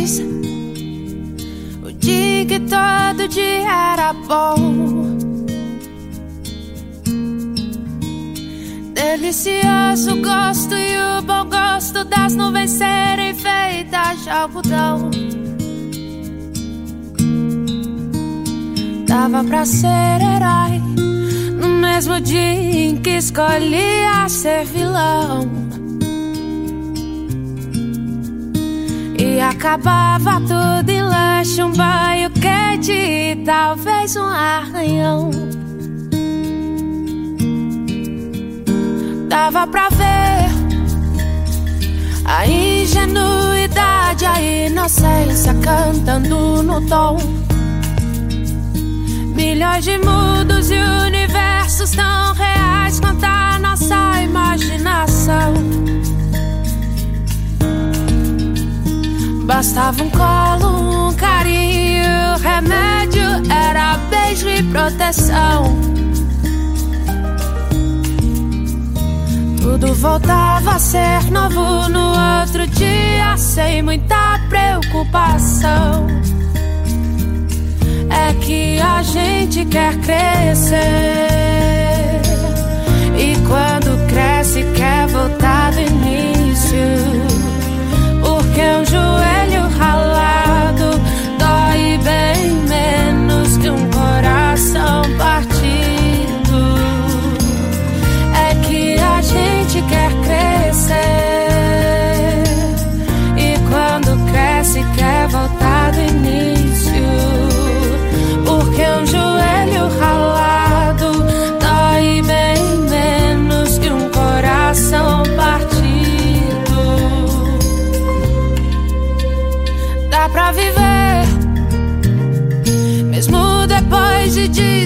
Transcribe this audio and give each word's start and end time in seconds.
feliz. 0.00 0.20
O 1.82 1.92
dia 1.92 2.44
que 2.46 2.60
todo 2.60 3.28
dia 3.28 3.92
era 3.92 4.12
bom. 4.12 5.16
Delicioso 8.94 10.16
gosto 10.22 10.74
e 10.74 11.18
o 11.18 11.22
bom 11.22 11.44
gosto 11.46 12.04
das 12.04 12.34
nuvens 12.34 12.70
serem 12.70 13.34
feitas 13.34 14.22
de 14.22 14.30
algodão. 14.30 15.10
Dava 19.06 19.42
pra 19.44 19.64
ser 19.64 19.86
herói 19.86 20.78
no 21.60 21.68
mesmo 21.68 22.20
dia 22.20 22.38
em 22.38 22.96
que 22.96 23.16
escolhia 23.16 24.28
ser 24.28 24.64
vilão. 24.66 25.48
E 29.40 29.42
acabava 29.42 30.38
tudo 30.38 30.90
em 30.90 31.02
lanche, 31.02 31.62
um 31.62 31.72
banho 31.72 32.28
quente 32.28 32.92
e 32.92 33.36
talvez 33.36 34.14
um 34.14 34.26
arranhão. 34.26 35.30
Dava 39.30 39.66
pra 39.66 39.88
ver 39.88 40.50
a 42.26 42.46
ingenuidade, 42.46 44.26
a 44.26 44.42
inocência 44.42 45.54
cantando 45.54 46.62
no 46.62 46.86
tom. 46.86 47.16
Milhões 49.34 49.84
de 49.84 49.96
mundos 49.96 50.70
e 50.70 50.74
universos 50.76 51.19
Bastava 59.60 60.02
um 60.02 60.08
colo, 60.08 61.08
um 61.10 61.14
carinho, 61.16 62.38
remédio 62.42 63.52
era 63.52 63.98
beijo 64.08 64.48
e 64.48 64.62
proteção. 64.62 65.78
Tudo 69.60 69.92
voltava 69.96 70.76
a 70.76 70.78
ser 70.78 71.30
novo 71.30 71.90
no 71.90 72.40
outro 72.40 72.66
dia, 72.68 73.36
sem 73.36 73.82
muita 73.82 74.40
preocupação. 74.48 76.06
É 78.08 78.32
que 78.42 78.80
a 78.80 79.02
gente 79.02 79.66
quer 79.66 79.94
crescer. 79.98 81.29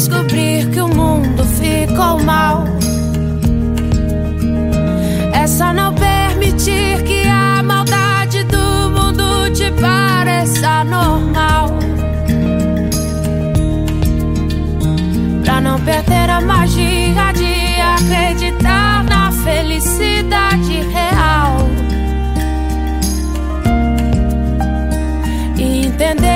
Descobrir 0.00 0.70
que 0.70 0.80
o 0.80 0.88
mundo 0.88 1.44
ficou 1.44 2.18
mal. 2.22 2.64
É 5.34 5.46
só 5.46 5.74
não 5.74 5.94
permitir 5.94 7.02
que 7.04 7.28
a 7.28 7.62
maldade 7.62 8.42
do 8.44 8.90
mundo 8.96 9.50
te 9.52 9.70
pareça 9.72 10.84
normal. 10.84 11.78
Pra 15.44 15.60
não 15.60 15.78
perder 15.80 16.30
a 16.30 16.40
magia 16.40 17.32
de 17.34 17.54
acreditar 17.98 19.04
na 19.04 19.30
felicidade 19.30 20.80
real. 20.94 21.68
E 25.58 25.86
entender 25.86 26.29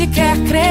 gente 0.00 0.14
quer 0.14 0.36
crescer. 0.46 0.69